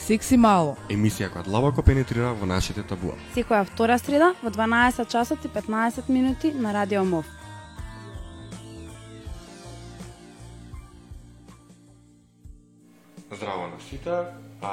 [0.00, 0.76] Секси мало.
[0.88, 3.18] Емисија која длабоко пенетрира во нашите табуа.
[3.34, 7.26] Секоја втора среда во 12 часот и 15 минути на Радио МОВ.
[13.30, 14.16] Здраво на сите.
[14.60, 14.72] А,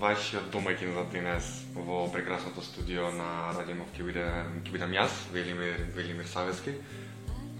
[0.00, 4.24] вашиот домаќин за денес во прекрасното студио на Радио МОВ ќе биде
[4.62, 6.78] ќе бидам јас, Велимир Велимир Савески.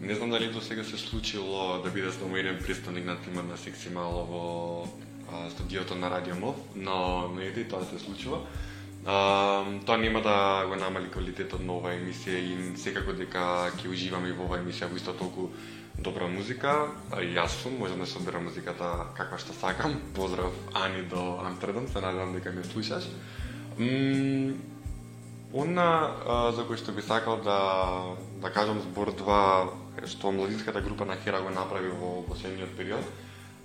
[0.00, 3.90] Не знам дали до сега се случило да биде домаќин представник на тимот на Секси
[3.90, 4.42] Мало во
[5.32, 8.41] а, студиото на Радио МОВ, но не е тоа се случува.
[9.06, 14.28] А, тоа нема да го намали квалитетот на оваа емисија и секако дека ќе уживаме
[14.28, 15.50] и во оваа емисија во исто толку
[15.98, 16.91] добра музика.
[17.12, 20.00] Јас сум, можам да соберам музиката каква што сакам.
[20.14, 23.05] Поздрав Ани до Амстердам, се надевам дека ме слушаш.
[23.78, 24.56] М
[25.55, 29.70] Она за кој што би сакал да да кажам збор два
[30.05, 33.05] што младинската група на Хера го направи во последниот период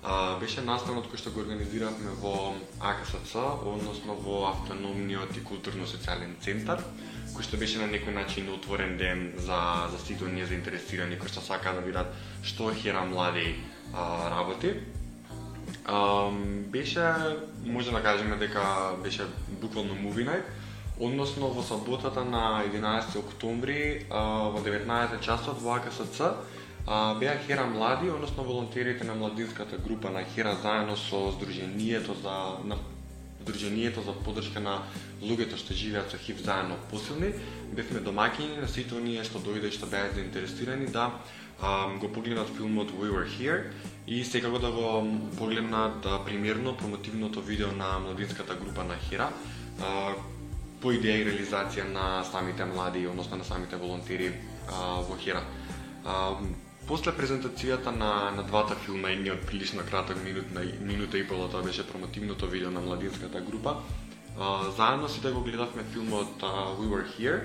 [0.03, 6.81] а, беше настанот кој што го организиравме во АКСЦ, односно во автономниот и културно-социјален центар,
[7.35, 11.41] кој што беше на некој начин отворен ден за за сите оние заинтересирани кои што
[11.41, 12.09] сака да видат
[12.43, 13.55] што Хера млади
[13.93, 14.73] а, работи.
[15.85, 16.29] А,
[16.73, 17.05] беше,
[17.65, 19.25] може да кажеме дека беше
[19.61, 20.45] буквално movie night,
[20.99, 26.21] односно во саботата на 11 октомври а, во 19 часот во АКСЦ
[26.87, 32.63] а, беа Хера млади, односно волонтерите на младинската група на Хера заедно со Сдруженијето за
[32.63, 32.77] на
[33.43, 34.83] Сдруженијето за поддршка на
[35.21, 37.33] луѓето што живеат со ХИВ заедно посилни,
[37.73, 41.11] бевме домакини на сите оние што дојде и што беа заинтересирани да
[41.61, 43.63] а, го погледнат филмот We Were Here
[44.07, 49.29] и секако да го погледнат а, примерно промотивното видео на младинската група на Хера,
[49.81, 50.13] а,
[50.81, 54.33] по идеја и реализација на самите млади, односно на самите волонтери
[54.67, 55.43] а, во Хера.
[56.05, 56.37] А,
[56.87, 61.63] После презентацијата на, на двата филма, едниот прилично краток минут, на, минута и пола, тоа
[61.63, 63.75] беше промотивното видео на младинската група,
[64.39, 67.41] а, заедно сите го гледавме филмот а, We Were Here,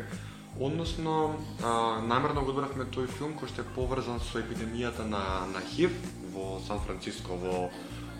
[0.61, 5.61] односно а, намерно го одбравме тој филм кој што е поврзан со епидемијата на, на
[5.61, 5.92] ХИВ
[6.33, 7.68] во Сан Франциско во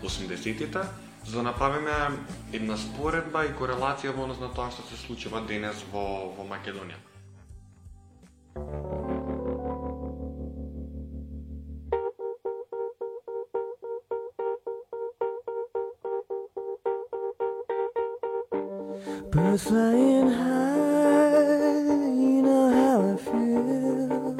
[0.05, 0.85] 80-тите,
[1.25, 1.91] за да направиме
[2.53, 7.01] една споредба и корелација во однос на тоа што се случува денес во, во Македонија.
[19.37, 21.83] Birds flying high,
[22.23, 24.35] you know how I feel.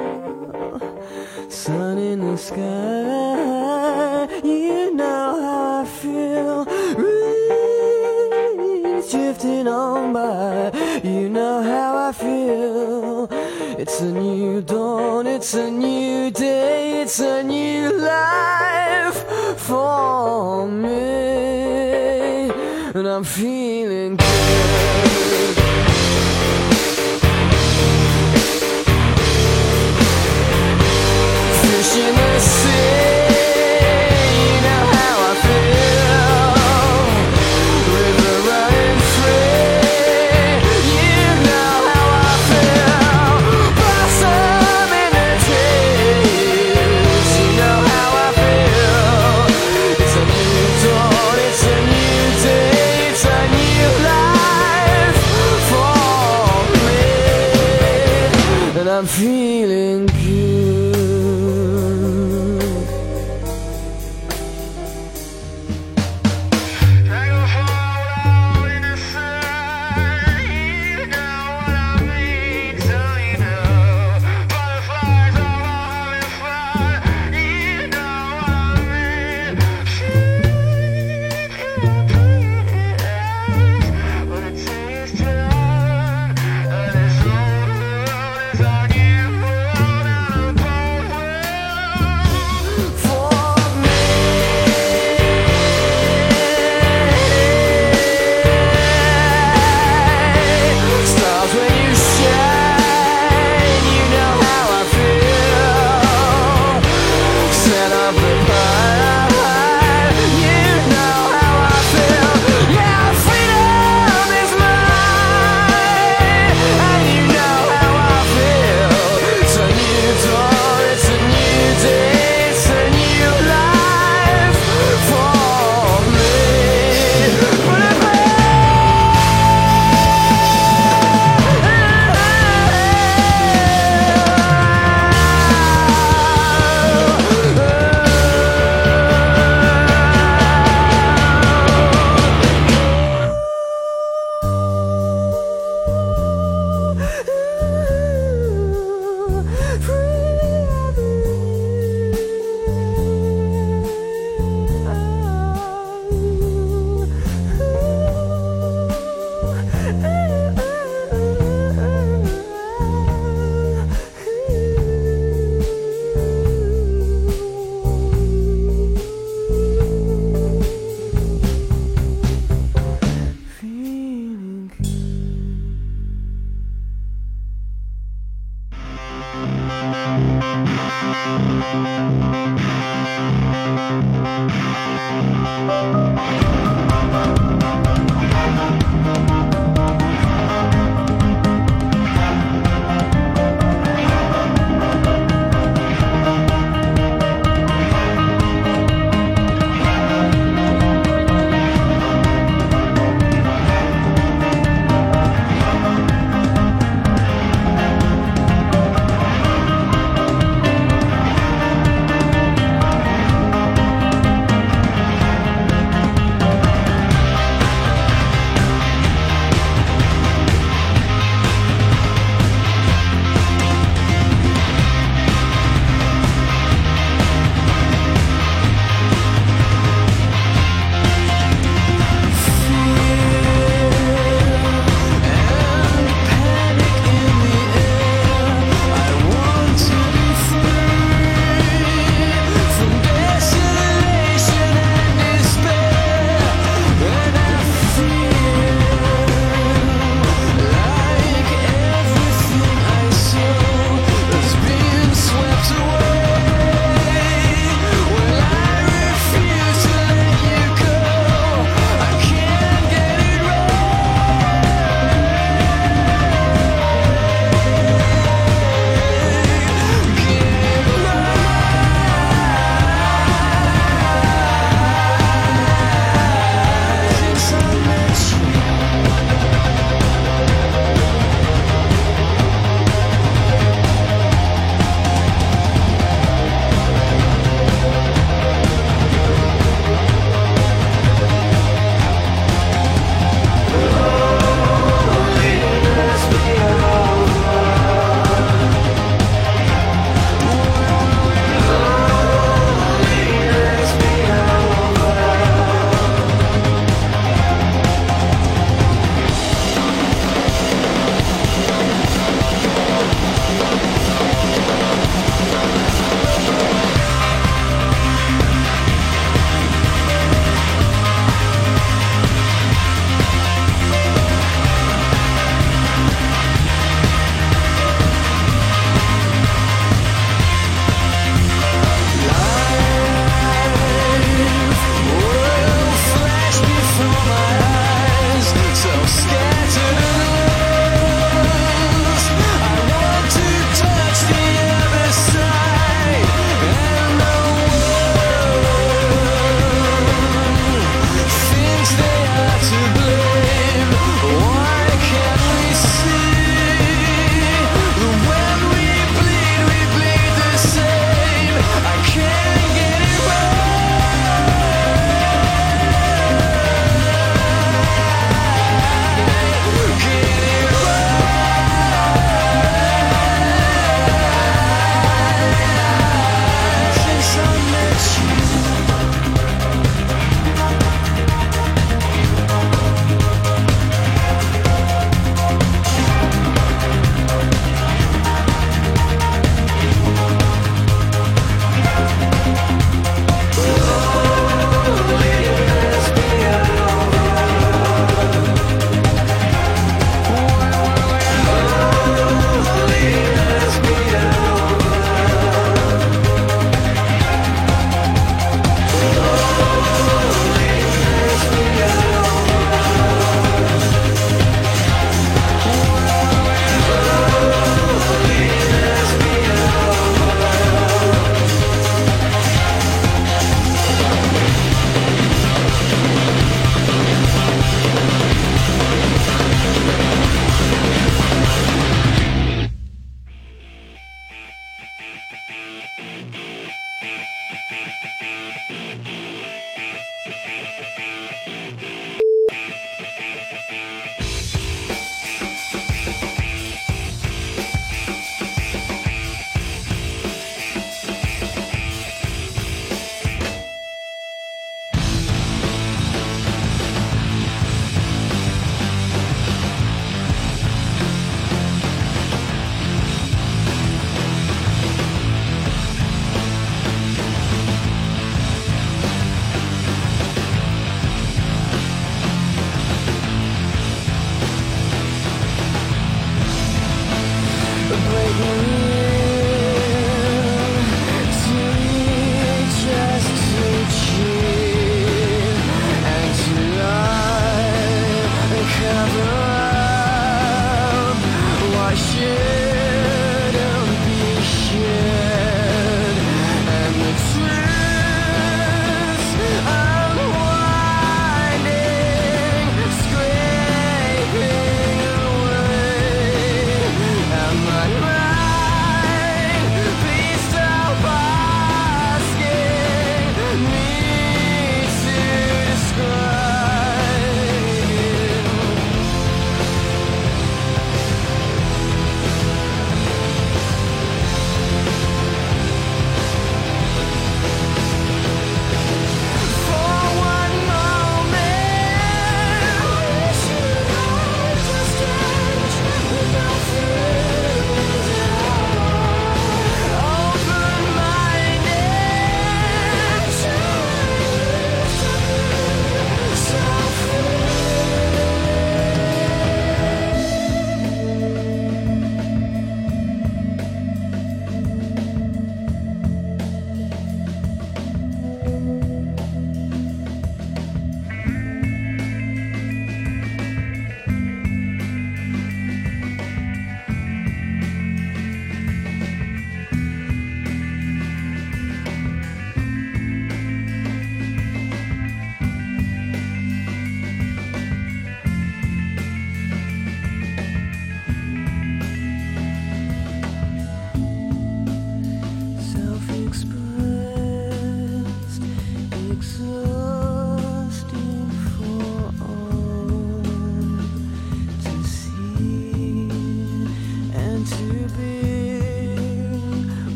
[1.48, 6.64] Sun in the sky, you know how I feel.
[6.96, 7.22] Breeze
[9.12, 10.72] drifting on by,
[11.04, 13.28] you know how I feel.
[13.78, 19.24] It's a new dawn, it's a new day, it's a new life
[19.60, 22.50] for me.
[22.96, 23.67] And I'm feeling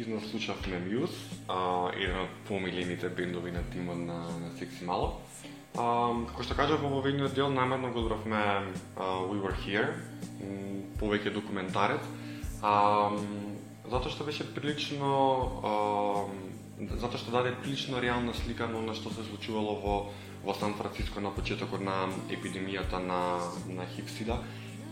[0.00, 1.12] прецизно слушавме Мјуз,
[1.48, 5.20] а, еден од помилените бендови на тимот на, на Секси Мало.
[5.76, 9.92] А, како што кажав во овојниот дел, намерно го одбравме We Were Here,
[10.96, 12.00] повеќе документарец,
[12.62, 13.12] а,
[13.84, 15.12] затоа што беше прилично
[15.60, 16.24] а,
[16.96, 19.96] затоа што даде прилично реална слика на она што се случувало во
[20.40, 24.40] во Сан Франциско на почетокот на епидемијата на на хипсида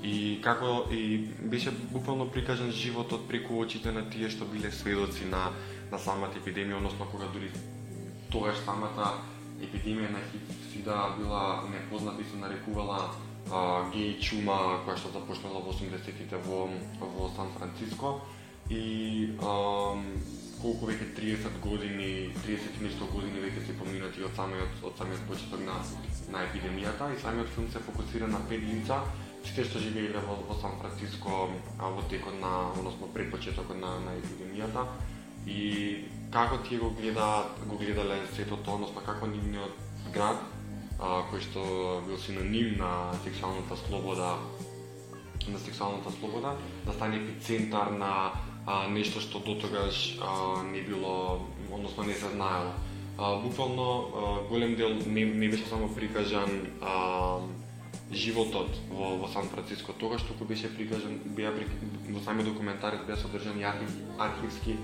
[0.02, 5.50] и како и беше буквално прикажан животот преку очите на тие што биле сведоци на
[5.90, 7.50] на самата епидемија, односно кога дури
[8.30, 9.12] тогаш самата
[9.60, 13.10] епидемија на хипсида била непозната и се нарекувала
[13.50, 16.68] а, геј чума која што започнала во 80-тите во
[17.00, 18.20] во Сан Франциско.
[18.70, 19.96] И а,
[20.60, 25.64] колку веќе 30 години, 30 нешто години веќе се поминати од самиот од самиот почеток
[25.64, 25.78] на
[26.32, 29.00] на епидемијата и самиот филм се фокусира на пет лица,
[29.44, 31.48] сите што живееле во, во Сан Франциско
[31.78, 34.86] а, во текот на, односно пред почетокот на, на епидемијата
[35.46, 40.42] и како тие го гледаат, го гледале сето тоа, односно како нивниот град,
[40.98, 41.62] а, кој што
[42.06, 44.36] бил синоним на сексуалната слобода,
[45.48, 48.32] на сексуалната слобода, да стане епицентар на
[48.66, 52.72] а, нешто што дотогаш а, не било, односно не се знаело.
[53.18, 57.38] А, буквално а, голем дел не, не беше само прикажан а,
[58.12, 61.66] животот во, во Сан Франциско тогаш, туку беше прикажан, беа при,
[62.08, 64.76] во самиот документарец беа содржани архив, архивски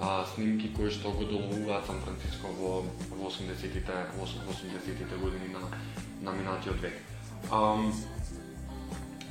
[0.00, 5.70] а, снимки кои што го доловуваат Сан Франциско во, во 80-тите во 80-тите години на
[6.24, 6.94] на минатиот век.
[7.50, 7.78] А,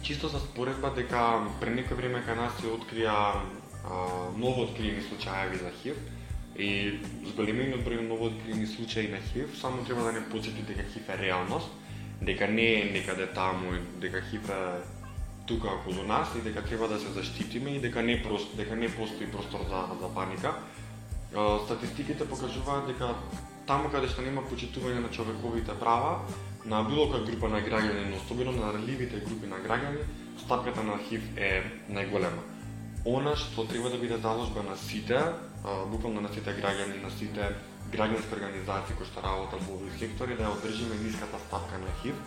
[0.01, 3.15] чисто за споредба дека пред некој време кај нас се открија
[3.84, 5.97] а, ново откриени случаеви за ХИВ
[6.56, 6.99] и
[7.34, 11.17] зголемениот број ново откриени случаи на ХИВ само треба да не подсети дека ХИВ е
[11.17, 11.69] реалност,
[12.25, 14.49] дека не е некаде таму, дека ХИВ
[15.47, 18.89] тука околу нас и дека треба да се заштитиме и дека не прост, дека не
[18.89, 20.55] постои простор за за паника.
[21.65, 23.15] Статистиките покажуваат дека
[23.67, 26.21] таму каде што нема почитување на човековите права,
[26.65, 30.03] на било која група на граѓани, но особено на реливите групи на граѓани,
[30.39, 32.43] стапката на ХИВ е најголема.
[33.05, 35.19] Она што треба да биде заложба на сите,
[35.91, 37.55] буквално на сите граѓани, на сите
[37.93, 41.93] граѓански организации кои што работат во овој сектор е да ја одржиме ниската стапка на
[42.01, 42.19] ХИВ,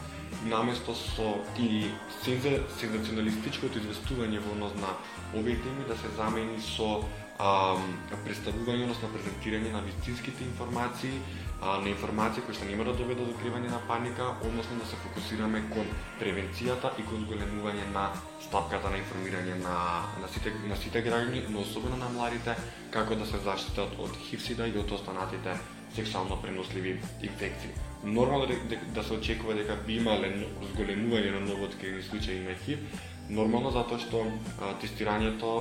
[0.52, 1.90] наместо со и
[2.24, 4.94] сензационалистичкото известување во однос на
[5.34, 6.90] овие теми да се замени со
[7.38, 7.76] а,
[8.24, 11.20] представување, односно презентирање на вистинските информации,
[11.62, 14.98] а, на информации кои што нема да доведе до кривање на паника, односно да се
[15.04, 15.88] фокусираме кон
[16.20, 18.10] превенцијата и кон зголемување на
[18.44, 19.78] стапката на информирање на,
[20.20, 22.56] на сите на сите граѓани, но особено на младите,
[22.90, 25.56] како да се заштитат од хивсида и од останатите
[25.96, 27.70] сексуално преносливи инфекции.
[28.04, 30.32] Нормално да, да, да се очекува дека би имале
[30.72, 32.84] зголемување на новооткривени случаи на ХИВ,
[33.28, 35.52] нормално затоа што а, тестирањето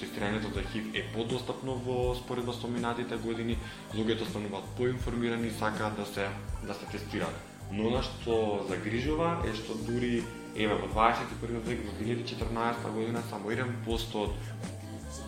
[0.00, 3.58] тестирањето за ХИВ е подостапно во споредба со минатите години,
[3.94, 6.28] луѓето стануваат поинформирани и сакаат да се
[6.66, 7.36] да се тестираат.
[7.72, 10.24] Но она што загрижува е што дури
[10.54, 14.30] еве во 21 век во 2014 година само 1% од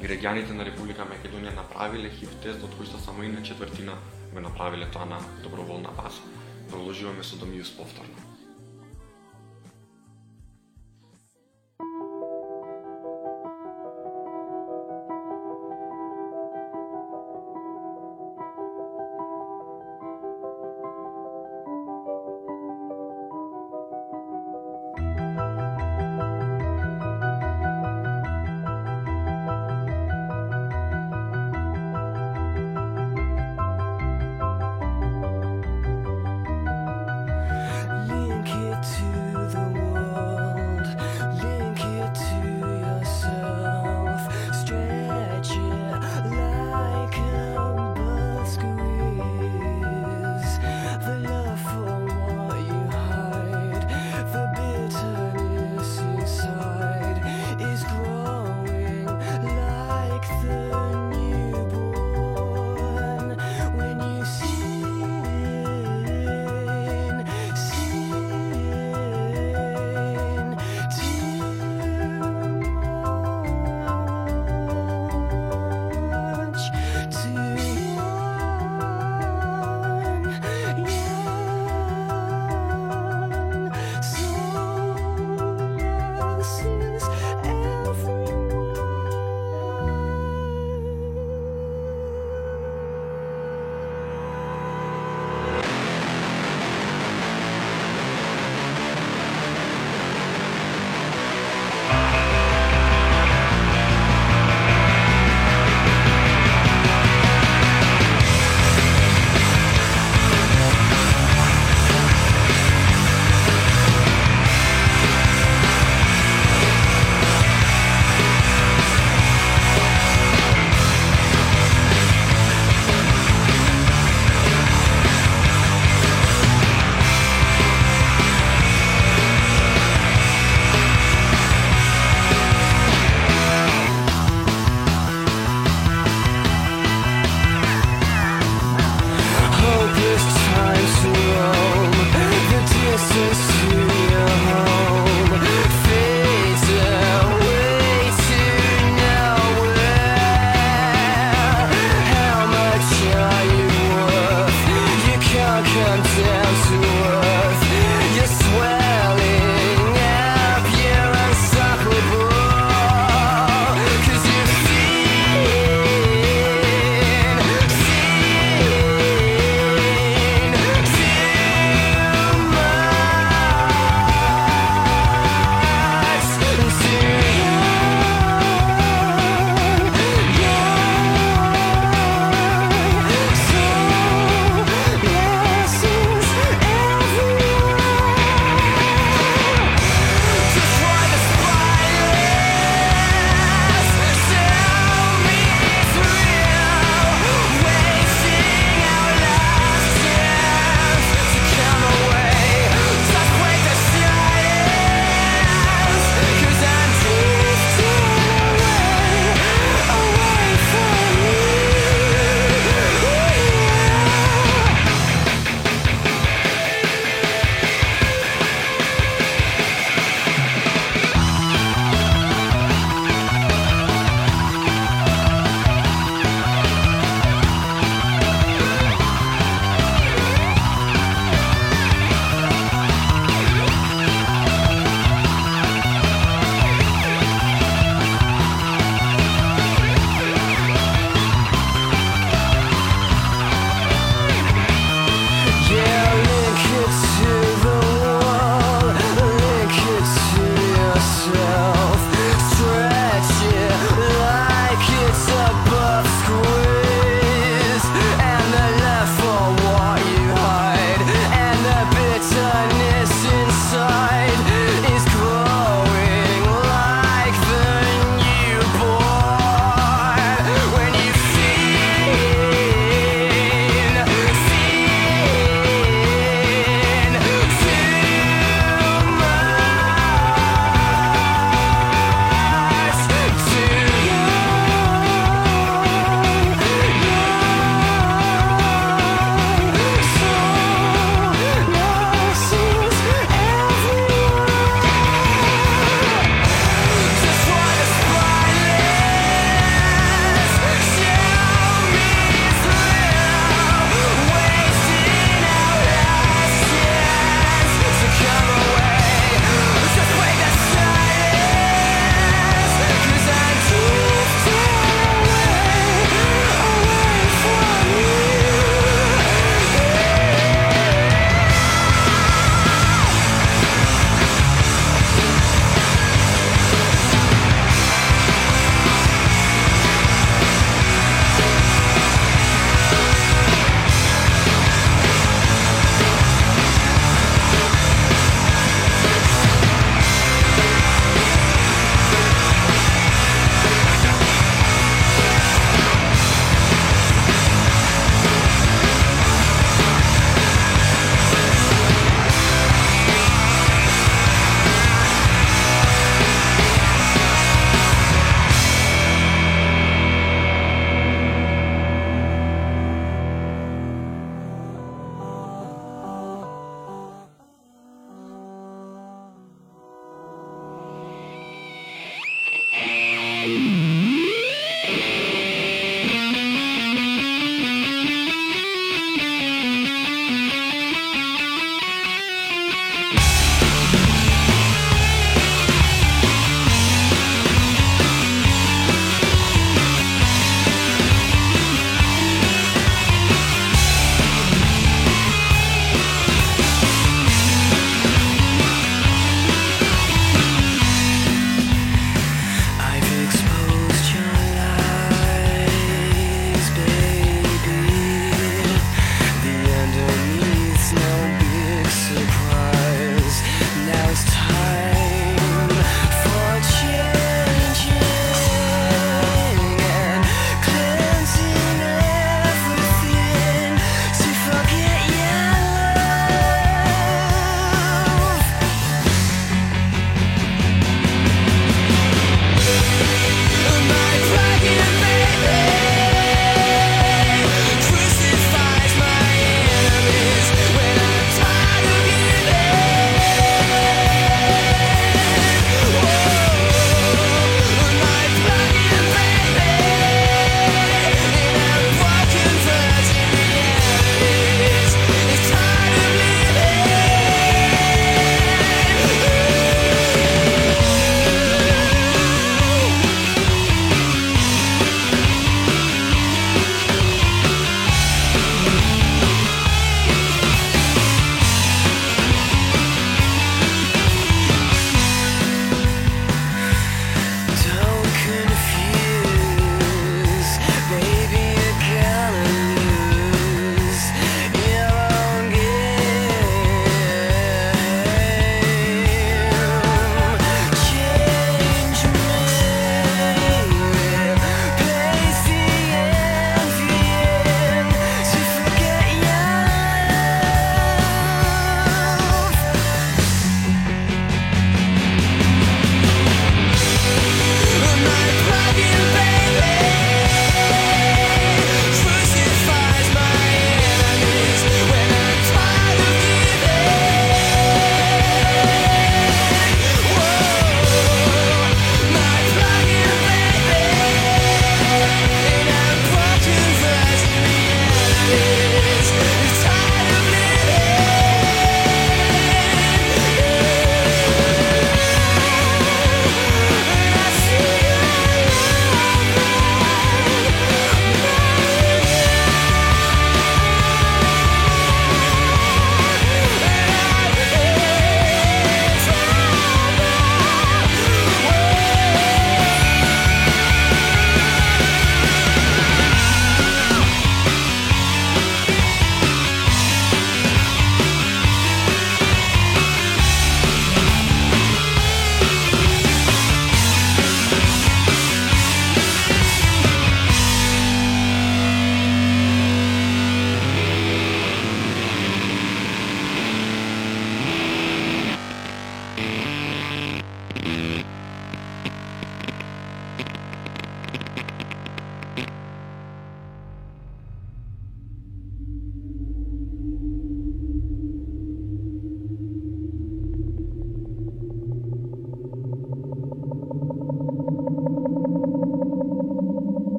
[0.00, 3.96] граѓаните на Република Македонија направиле ХИВ тест, од кои што само една четвртина
[4.32, 6.20] го направиле тоа на доброволна база.
[6.70, 8.39] Продолжуваме со Домиус повторно.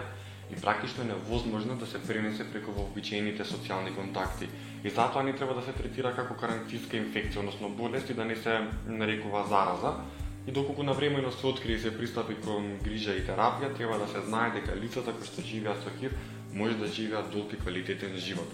[0.00, 0.22] Пренослива
[0.52, 4.48] и практично е невозможно да се пренесе преку вообичаените социјални контакти.
[4.84, 8.36] И затоа не треба да се третира како карантинска инфекција, односно болест и да не
[8.36, 9.94] се нарекува зараза.
[10.46, 14.20] И доколку навремено се открие и се пристапи кон грижа и терапија, треба да се
[14.26, 16.12] знае дека лицата кои што живеат со ХИВ
[16.52, 18.50] може да живеат долг и квалитетен живот.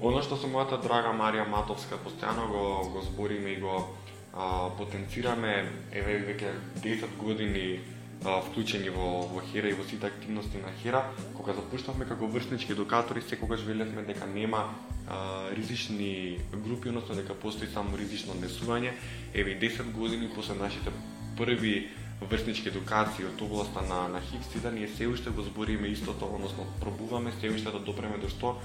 [0.00, 3.96] Оно што со мојата драга Марија Матовска постојано го, го збориме и го
[4.34, 6.52] а, потенцираме, еве веќе
[6.84, 7.80] 10 години
[8.20, 11.04] вклучени во, во Хера и во сите активности на Хера,
[11.36, 14.74] кога запуштавме како врснички едукатори, секогаш велевме дека нема
[15.08, 18.92] а, ризични групи, односно дека постои само ризично однесување.
[19.34, 20.92] Еве 10 години после нашите
[21.36, 21.88] први
[22.20, 26.66] врснички едукации од областа на, на ХИВ, сида ние се уште го збориме истото, односно
[26.80, 28.58] пробуваме се уште да допреме до што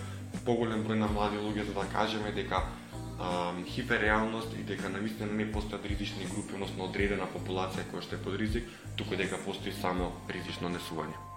[0.43, 2.65] поголем број на млади луѓе за да кажеме дека
[3.67, 8.23] хиперреалност ХИВ и дека навистина не постојат ризични групи, односно одредена популација која што е
[8.23, 11.34] под ризик, туку дека постои само ризично несување.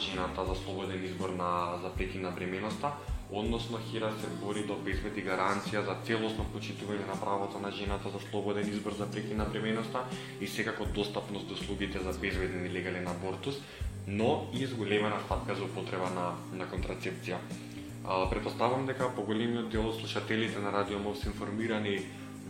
[0.00, 2.92] Жената за слободен избор на за прекин на бременоста,
[3.32, 8.20] односно Хира се бори да обезбеди гаранција за целосно почитување на правото на жената за
[8.30, 10.04] слободен избор за прекин на бременоста
[10.40, 13.54] и секако достапност до услугите за безбеден и легален абортус,
[14.06, 17.38] но и зголемена стапка за употреба на, на контрацепција.
[18.04, 22.00] А, предпоставам дека поголемиот дел од слушателите на Радио Мов се информирани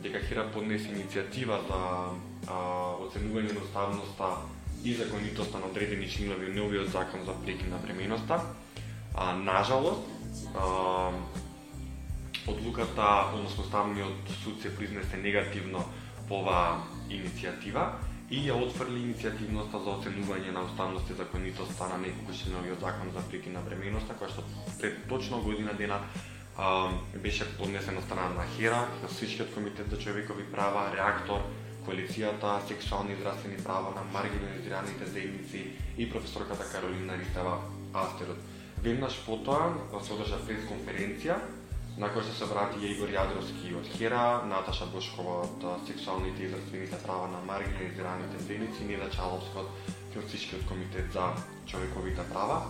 [0.02, 1.80] дека Хира поднесе иницијатива за
[2.48, 2.56] а,
[3.04, 4.30] оценување на уставноста
[4.84, 8.40] и законитоста на одредени членови од новиот закон за прекин на бременоста.
[9.14, 10.06] А, нажалост,
[10.56, 11.12] а,
[12.46, 15.84] одлуката, односно ставниот суд се признесе негативно
[16.28, 18.00] по оваа иницијатива
[18.30, 23.10] и ја отфрли иницијативноста за оценување на уставност и законитоста на неколку членови од закон
[23.14, 24.44] за прекин на бременоста, која што
[24.80, 25.98] пред точно година дена
[26.56, 31.42] а, беше поднесена од страна на ХЕРА, на Сичкиот комитет за човекови права, Реактор,
[31.86, 37.58] коалицијата Сексуални и здравствени права на маргинализираните заедници и професорката Каролина Ристева
[37.94, 38.38] Астерот.
[38.82, 39.72] Веднаш потоа
[40.02, 41.36] се одржа пресконференција
[42.00, 47.28] на која се собрати Егор Јадровски од ХЕРА, Наташа Бошкова од Сексуалните и здравствените права
[47.28, 51.32] на маргинализираните заедници, Неда Чаловска од Филцишкиот комитет за
[51.66, 52.62] човековите права.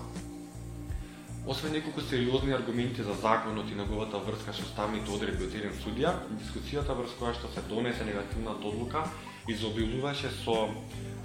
[1.47, 6.13] Освен неколку сериозни аргументи за законот и неговата врска со ставните одредби од еден судија,
[6.37, 9.07] дискусијата врз која што се донесе негативната одлука
[9.49, 10.69] изобилуваше со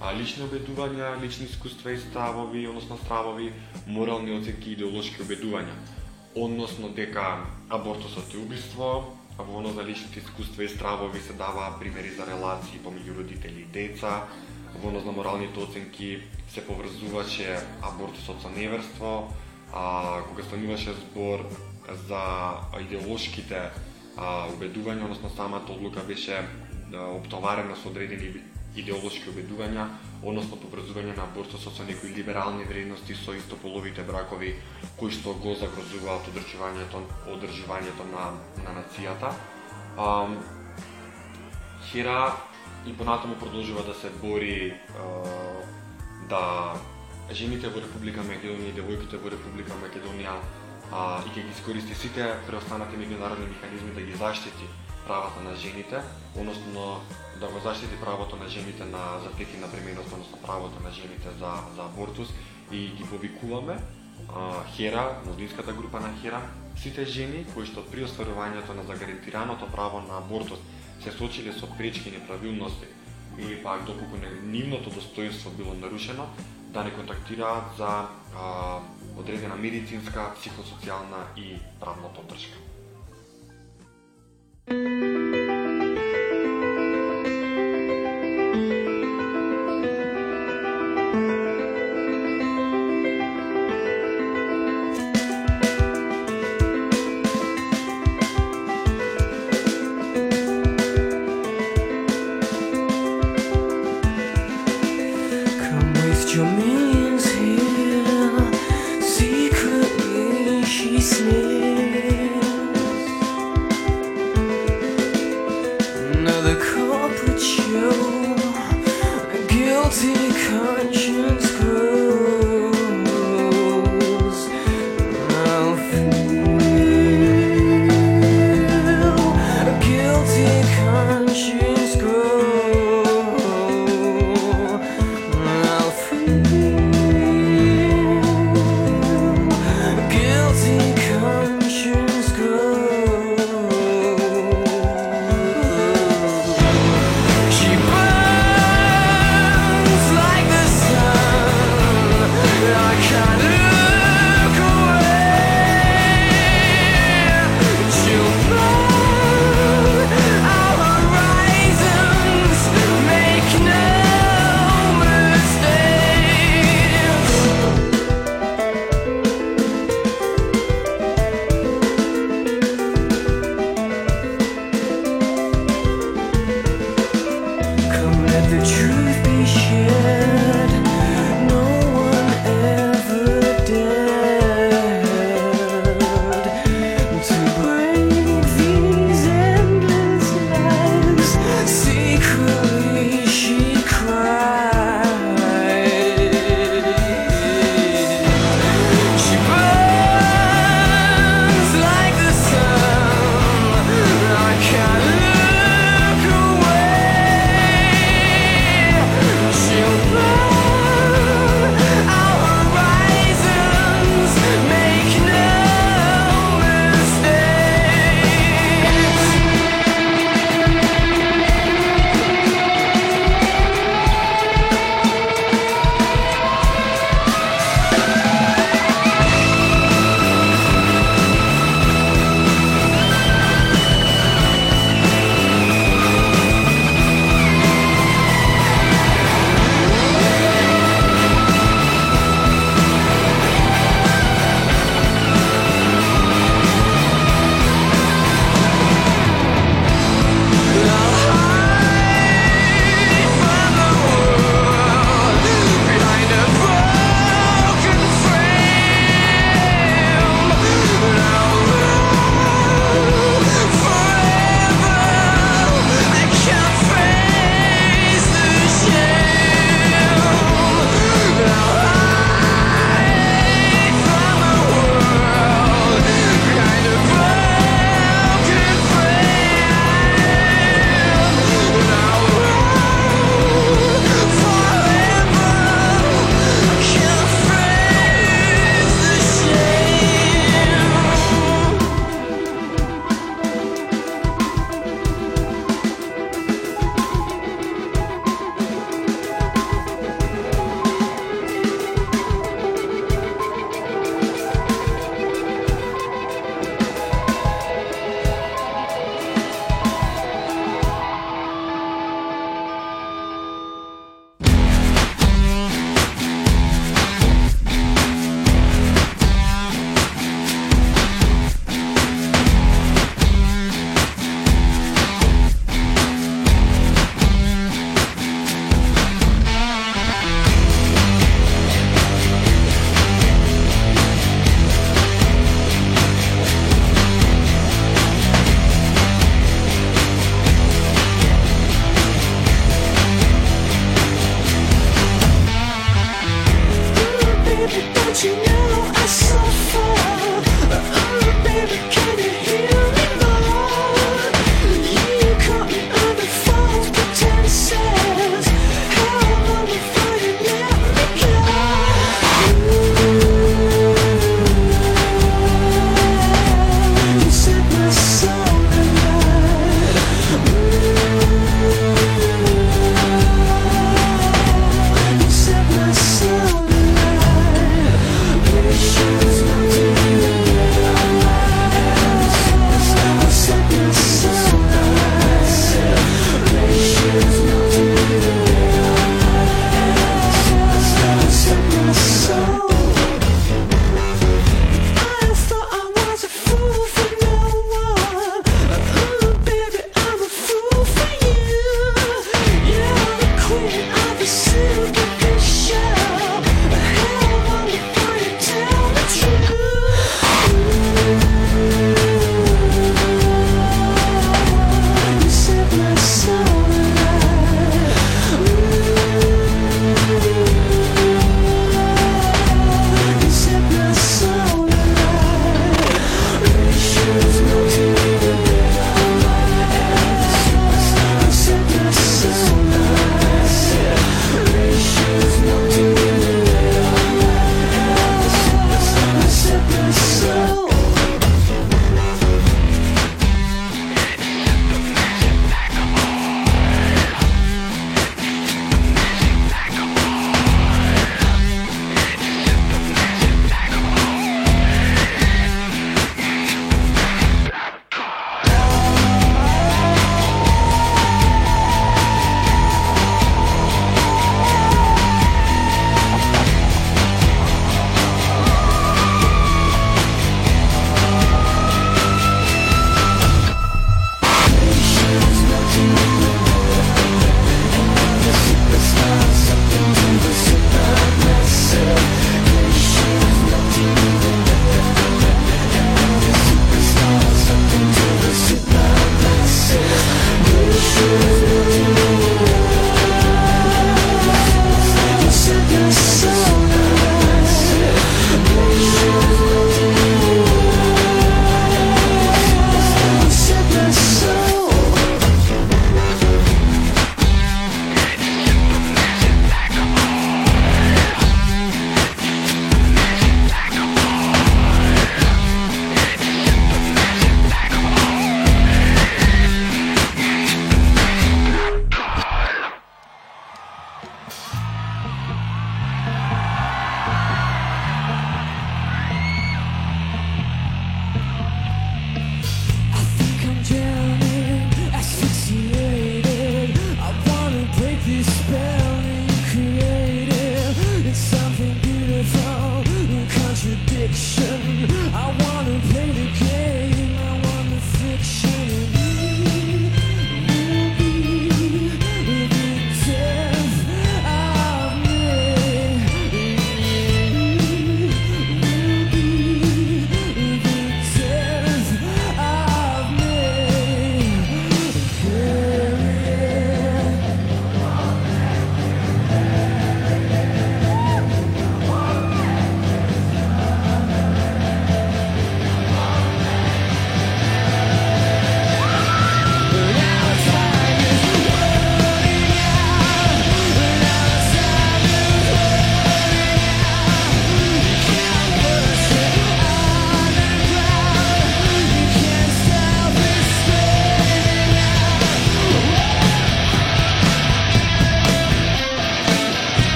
[0.00, 3.52] а, лични обедувања, лични искуства и ставови, односно стравови,
[3.86, 5.76] морални оценки и идеолошки обедувања.
[6.34, 11.78] Односно дека абортусот е убиство, а во оно за личните искуства и стравови се даваа
[11.78, 14.24] примери за релации помеѓу родители и деца,
[14.80, 19.28] во оно за моралните оценки се поврзуваше абортусот со неверство,
[19.76, 21.44] а, кога стануваше збор
[22.08, 22.22] за
[22.80, 23.60] идеолошките
[24.16, 26.40] а, убедувања, односно самата одлука беше
[26.88, 28.40] обтоварена оптоварена со одредени
[28.76, 29.86] идеолошки убедувања,
[30.22, 34.54] односно поврзување на абортусот со некои либерални вредности со истополовите бракови
[34.96, 37.04] кои што го загрозуваат одржувањето
[37.36, 38.32] одржувањето на
[38.64, 39.32] на нацијата.
[39.96, 40.28] А,
[41.86, 42.34] Хера
[42.86, 45.24] и понатаму продолжува да се бори а,
[46.28, 46.44] да
[47.30, 50.34] жените во Република Македонија и девојките во Република Македонија
[50.92, 54.68] а, и ќе ги искористи сите преостанати меѓународни механизми да ги заштити
[55.06, 56.02] правата на жените,
[56.36, 57.00] односно
[57.40, 61.52] да го заштити правото на жените на за на бременост, односно правото на жените за
[61.76, 62.28] за абортус.
[62.72, 63.78] И ги повикуваме
[64.34, 66.42] а, Хера, младинската група на Хера,
[66.76, 70.58] сите жени кои што при остварувањето на загарантираното право на абортус
[71.02, 72.86] се соочиле со пречки неправилности
[73.38, 76.26] или пак доколку нивното достоинство било нарушено,
[76.72, 78.80] да не контактираат за а,
[79.18, 82.65] одредена медицинска, психосоцијална и правна поддршка.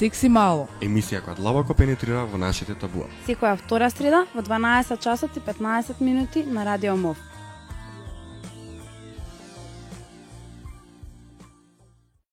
[0.00, 0.68] секси мало.
[0.80, 3.08] Емисија која длабоко пенетрира во нашите табуа.
[3.26, 7.29] Секоја втора среда во 12 часот и 15 минути на Радио МОВ.